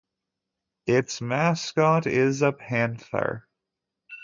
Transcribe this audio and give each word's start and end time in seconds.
Its 0.87 1.21
mascot 1.21 2.07
is 2.07 2.41
a 2.41 2.51
panther. 2.51 3.47